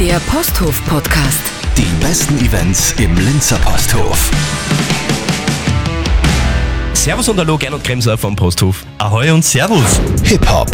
Der 0.00 0.20
Posthof 0.20 0.80
Podcast. 0.86 1.42
Die 1.76 1.82
besten 2.00 2.38
Events 2.38 2.94
im 2.98 3.16
Linzer 3.16 3.56
Posthof. 3.56 4.30
Servus 6.92 7.28
und 7.28 7.36
hallo, 7.40 7.58
Gernot 7.58 7.82
Kremser 7.82 8.16
vom 8.16 8.36
Posthof. 8.36 8.84
Ahoi 8.98 9.32
und 9.32 9.44
Servus. 9.44 10.00
Hip-Hop, 10.22 10.70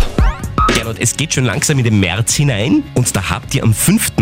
Gernot, 0.74 0.96
es 0.98 1.16
geht 1.16 1.32
schon 1.32 1.45
langsam 1.45 1.79
in 1.79 1.84
den 1.84 2.00
März 2.00 2.34
hinein 2.34 2.82
und 2.92 3.16
da 3.16 3.30
habt 3.30 3.54
ihr 3.54 3.62
am 3.62 3.72
5. 3.72 4.12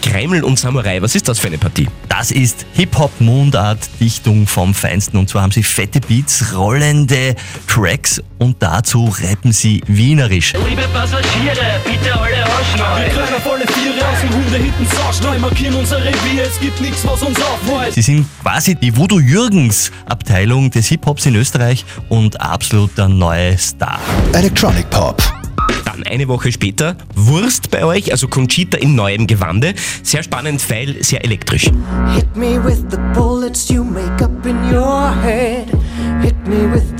Kreimel 0.00 0.44
und 0.44 0.60
Samurai. 0.60 1.02
Was 1.02 1.16
ist 1.16 1.28
das 1.28 1.40
für 1.40 1.48
eine 1.48 1.58
Partie? 1.58 1.88
Das 2.08 2.30
ist 2.30 2.64
Hip-Hop-Mundart-Dichtung 2.74 4.46
vom 4.46 4.74
Feinsten. 4.74 5.18
Und 5.18 5.28
zwar 5.28 5.42
haben 5.42 5.50
sie 5.50 5.64
fette 5.64 6.00
Beats, 6.00 6.54
rollende 6.54 7.34
Tracks 7.66 8.22
und 8.38 8.62
dazu 8.62 9.12
rappen 9.22 9.50
sie 9.50 9.82
wienerisch. 9.88 10.52
Liebe 10.68 10.82
Passagiere, 10.92 11.80
bitte 11.84 12.14
alle 12.14 12.44
ausschnallen. 12.46 13.21
Alle 13.44 13.66
Viere 13.66 14.06
aus 14.08 14.20
dem 14.20 14.30
Hunde 14.30 14.56
hinten 14.56 14.86
sauschnell 14.96 15.38
markieren 15.40 15.74
unser 15.74 15.98
Revier, 15.98 16.44
es 16.44 16.60
gibt 16.60 16.80
nichts, 16.80 17.04
was 17.04 17.22
uns 17.22 17.36
aufhält. 17.40 17.92
Sie 17.92 18.02
sind 18.02 18.24
quasi 18.40 18.74
die 18.76 18.96
Voodoo 18.96 19.18
Jürgens 19.18 19.90
Abteilung 20.06 20.70
des 20.70 20.86
Hip-Hops 20.88 21.26
in 21.26 21.34
Österreich 21.34 21.84
und 22.08 22.40
absolut 22.40 22.96
der 22.96 23.08
neue 23.08 23.58
Star. 23.58 23.98
Electronic 24.32 24.88
Pop, 24.90 25.20
Dann 25.84 26.04
eine 26.04 26.28
Woche 26.28 26.52
später 26.52 26.96
Wurst 27.14 27.70
bei 27.70 27.84
euch, 27.84 28.12
also 28.12 28.28
Conchita 28.28 28.78
in 28.78 28.94
neuem 28.94 29.26
Gewande. 29.26 29.74
Sehr 30.02 30.22
spannend, 30.22 30.64
weil 30.70 31.02
sehr 31.02 31.24
elektrisch. 31.24 31.64
Hit 32.14 32.36
me 32.36 32.62
with 32.64 32.84
the 32.90 32.98
bullets 33.12 33.68
you 33.68 33.82
make 33.82 34.22
up 34.24 34.46
in 34.46 34.56
your 34.72 35.12
head. 35.22 35.66
Hit 36.22 36.36
me 36.46 36.72
with 36.72 36.91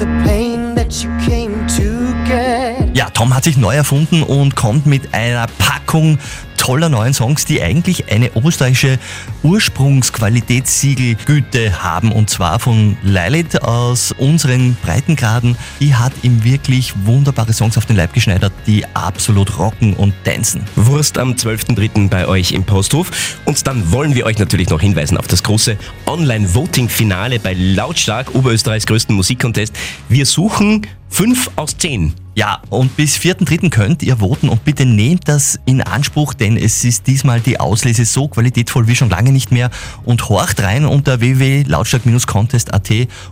Tom 3.23 3.37
hat 3.37 3.45
sich 3.45 3.57
neu 3.57 3.77
erfunden 3.77 4.25
und 4.25 4.57
kommt 4.57 4.87
mit 4.87 5.15
einer 5.15 5.47
Packung 5.59 6.19
toller 6.63 6.89
neuen 6.89 7.13
Songs, 7.13 7.45
die 7.45 7.61
eigentlich 7.61 8.13
eine 8.13 8.31
oberösterreichische 8.35 9.01
Ursprungsqualitätssiegelgüte 9.43 11.83
haben 11.83 12.13
und 12.13 12.31
zwar 12.31 12.61
von 12.61 12.97
Lilith 13.03 13.61
aus 13.63 14.13
unseren 14.13 14.77
Breitengraden. 14.85 15.57
Die 15.81 15.97
hat 15.97 16.13
ihm 16.23 16.45
wirklich 16.45 16.93
wunderbare 17.05 17.53
Songs 17.53 17.77
auf 17.77 17.87
den 17.87 17.97
Leib 17.97 18.13
geschneidert, 18.13 18.53
die 18.69 18.87
absolut 18.95 19.59
rocken 19.59 19.95
und 19.95 20.15
tanzen. 20.23 20.63
Wurst 20.77 21.19
am 21.19 21.33
12.03. 21.33 22.09
bei 22.09 22.29
euch 22.29 22.53
im 22.53 22.63
Posthof. 22.63 23.11
Und 23.45 23.67
dann 23.67 23.91
wollen 23.91 24.15
wir 24.15 24.25
euch 24.25 24.39
natürlich 24.39 24.71
noch 24.71 24.81
hinweisen 24.81 25.17
auf 25.17 25.27
das 25.27 25.43
große 25.43 25.77
Online-Voting-Finale 26.07 27.41
bei 27.41 27.55
Lautstark, 27.55 28.37
Oberösterreichs 28.37 28.87
größten 28.87 29.17
Musikcontest. 29.17 29.75
Wir 30.09 30.27
suchen 30.27 30.87
fünf 31.13 31.51
aus 31.57 31.77
zehn. 31.77 32.15
Ja, 32.35 32.63
und 32.71 32.97
bis 32.97 33.19
4.3. 33.19 33.69
könnt 33.69 34.03
ihr 34.03 34.17
voten 34.17 34.49
und 34.49 34.65
bitte 34.65 34.87
nehmt 34.87 35.29
das 35.29 35.61
in 35.67 35.83
Anspruch, 35.83 36.33
denn 36.33 36.52
es 36.57 36.85
ist 36.85 37.07
diesmal 37.07 37.41
die 37.41 37.61
Auslese 37.61 38.05
so 38.05 38.29
qualitätvoll 38.29 38.87
wie 38.87 38.97
schon 38.97 39.11
lange 39.11 39.33
nicht 39.33 39.53
mehr 39.53 39.71
und 40.05 40.29
horcht 40.29 40.61
rein 40.63 40.85
unter 40.85 41.21
www.lautstark-contest.at 41.21 42.91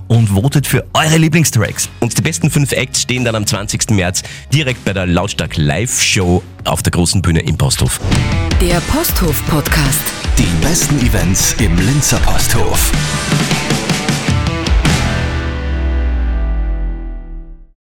und 0.09 0.29
votet 0.29 0.67
für 0.67 0.87
eure 0.93 1.17
Lieblingstracks. 1.17 1.89
Und 2.01 2.17
die 2.17 2.23
besten 2.23 2.51
fünf 2.51 2.73
Acts 2.73 3.03
stehen 3.03 3.25
dann 3.25 3.35
am 3.35 3.47
20. 3.47 3.91
März 3.91 4.23
direkt 4.53 4.85
bei 4.85 4.93
der 4.93 5.07
Lautstark 5.07 5.57
Live-Show 5.57 6.43
auf 6.65 6.83
der 6.83 6.93
großen 6.93 7.23
Bühne 7.23 7.41
im 7.41 7.57
Posthof. 7.57 8.01
Der 8.61 8.81
Posthof 8.93 9.43
Podcast. 9.47 10.01
die 10.39 10.67
besten 10.67 10.99
Events 11.01 11.55
im 11.59 11.77
Linzer 11.77 12.19
Posthof. 12.21 12.93